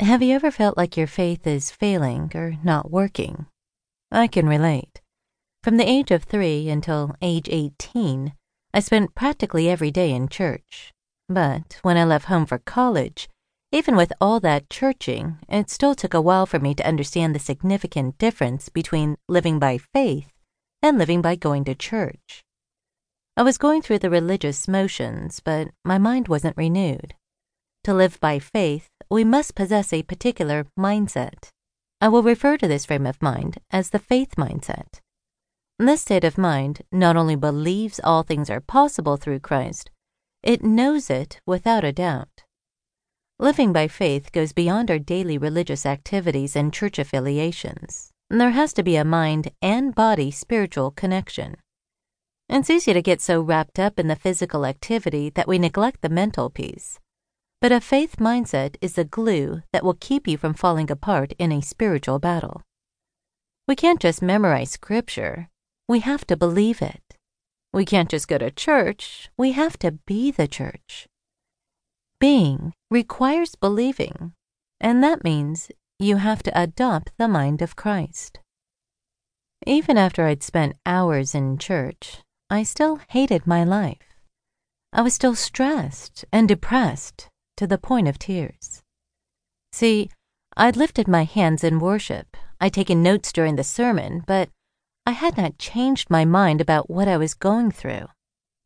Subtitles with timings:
[0.00, 3.44] Have you ever felt like your faith is failing or not working?
[4.10, 5.02] I can relate.
[5.62, 8.32] From the age of three until age 18,
[8.72, 10.94] I spent practically every day in church.
[11.28, 13.28] But when I left home for college,
[13.72, 17.38] even with all that churching, it still took a while for me to understand the
[17.38, 20.32] significant difference between living by faith
[20.82, 22.42] and living by going to church.
[23.36, 27.14] I was going through the religious motions, but my mind wasn't renewed.
[27.84, 31.48] To live by faith, we must possess a particular mindset.
[31.98, 35.00] I will refer to this frame of mind as the faith mindset.
[35.78, 39.90] This state of mind not only believes all things are possible through Christ,
[40.42, 42.44] it knows it without a doubt.
[43.38, 48.10] Living by faith goes beyond our daily religious activities and church affiliations.
[48.28, 51.56] There has to be a mind and body spiritual connection.
[52.50, 56.10] It's easy to get so wrapped up in the physical activity that we neglect the
[56.10, 56.98] mental piece.
[57.60, 61.52] But a faith mindset is the glue that will keep you from falling apart in
[61.52, 62.62] a spiritual battle.
[63.68, 65.48] We can't just memorize scripture,
[65.86, 67.02] we have to believe it.
[67.72, 71.06] We can't just go to church, we have to be the church.
[72.18, 74.32] Being requires believing,
[74.80, 78.40] and that means you have to adopt the mind of Christ.
[79.66, 84.16] Even after I'd spent hours in church, I still hated my life.
[84.94, 87.29] I was still stressed and depressed
[87.60, 88.80] to the point of tears.
[89.70, 90.08] See,
[90.56, 94.48] I'd lifted my hands in worship, I'd taken notes during the sermon, but
[95.04, 98.06] I had not changed my mind about what I was going through.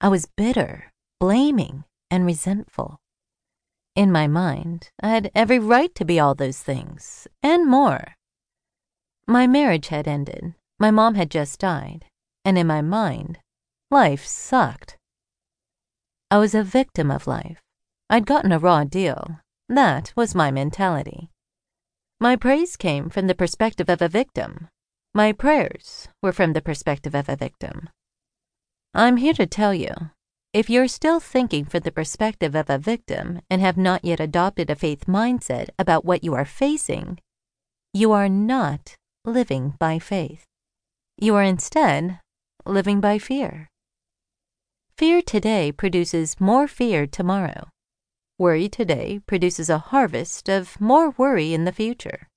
[0.00, 2.96] I was bitter, blaming, and resentful.
[3.94, 8.14] In my mind, I had every right to be all those things, and more.
[9.26, 12.06] My marriage had ended, my mom had just died,
[12.42, 13.38] and in my mind,
[13.90, 14.96] life sucked.
[16.30, 17.60] I was a victim of life.
[18.10, 19.40] I'd gotten a raw deal.
[19.68, 21.28] That was my mentality.
[22.18, 24.68] My praise came from the perspective of a victim.
[25.14, 27.90] My prayers were from the perspective of a victim.
[28.94, 29.92] I'm here to tell you
[30.54, 34.70] if you're still thinking from the perspective of a victim and have not yet adopted
[34.70, 37.18] a faith mindset about what you are facing,
[37.92, 38.96] you are not
[39.26, 40.44] living by faith.
[41.18, 42.20] You are instead
[42.64, 43.68] living by fear.
[44.96, 47.68] Fear today produces more fear tomorrow.
[48.40, 52.28] Worry today produces a harvest of more worry in the future.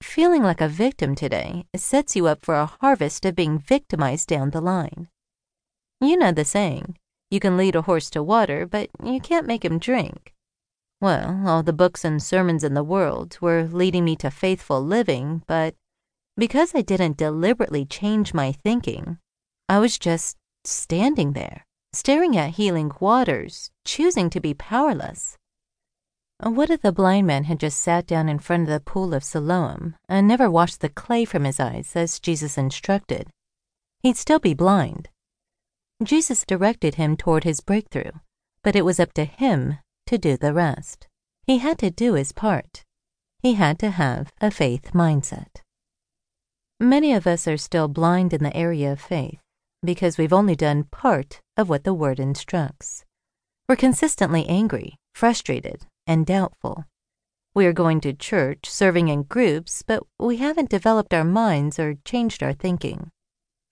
[0.00, 4.50] Feeling like a victim today sets you up for a harvest of being victimized down
[4.50, 5.08] the line.
[6.00, 6.96] You know the saying
[7.28, 10.32] you can lead a horse to water, but you can't make him drink.
[11.00, 15.42] Well, all the books and sermons in the world were leading me to faithful living,
[15.48, 15.74] but
[16.36, 19.18] because I didn't deliberately change my thinking,
[19.68, 25.36] I was just standing there staring at healing waters, choosing to be powerless.
[26.40, 29.22] What if the blind man had just sat down in front of the pool of
[29.22, 33.28] Siloam and never washed the clay from his eyes as Jesus instructed?
[34.02, 35.08] He'd still be blind.
[36.02, 38.10] Jesus directed him toward his breakthrough,
[38.64, 41.06] but it was up to him to do the rest.
[41.46, 42.82] He had to do his part.
[43.38, 45.60] He had to have a faith mindset.
[46.80, 49.41] Many of us are still blind in the area of faith
[49.84, 53.04] because we've only done part of what the Word instructs.
[53.68, 56.84] We're consistently angry, frustrated, and doubtful.
[57.54, 61.96] We are going to church, serving in groups, but we haven't developed our minds or
[62.04, 63.10] changed our thinking.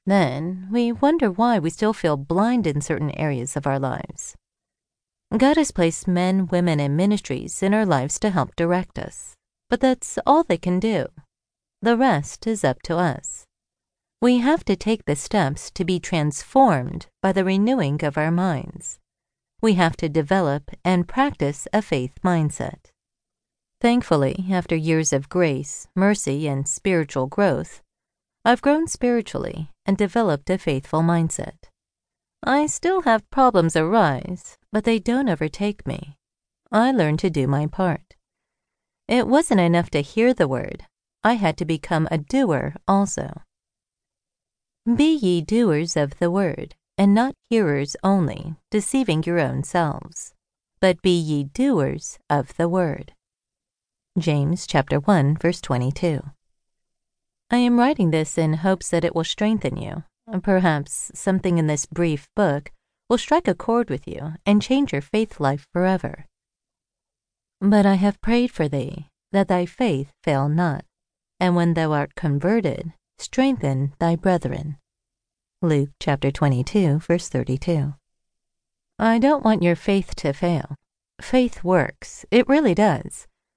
[0.07, 4.37] Then we wonder why we still feel blind in certain areas of our lives.
[5.37, 9.35] God has placed men, women, and ministries in our lives to help direct us,
[9.69, 11.07] but that's all they can do.
[11.83, 13.47] The rest is up to us.
[14.23, 18.99] We have to take the steps to be transformed by the renewing of our minds.
[19.63, 22.93] We have to develop and practice a faith mindset.
[23.81, 27.81] Thankfully, after years of grace, mercy, and spiritual growth,
[28.45, 31.71] I've grown spiritually and developed a faithful mindset.
[32.43, 36.19] I still have problems arise, but they don't overtake me.
[36.71, 38.17] I learned to do my part.
[39.09, 40.85] It wasn't enough to hear the word,
[41.25, 43.43] I had to become a doer also.
[44.87, 50.33] Be ye doers of the word, and not hearers only, deceiving your own selves.
[50.81, 53.13] But be ye doers of the word.
[54.19, 56.23] James chapter 1 verse 22.
[57.51, 60.05] I am writing this in hopes that it will strengthen you.
[60.43, 62.73] Perhaps something in this brief book
[63.11, 66.25] will strike a chord with you and change your faith life forever.
[67.61, 70.87] But I have prayed for thee, that thy faith fail not,
[71.39, 74.79] and when thou art converted, strengthen thy brethren.
[75.63, 77.95] Luke chapter 22, verse 32.
[78.99, 80.75] I don't want your faith to fail.
[81.21, 83.27] Faith works, it really does.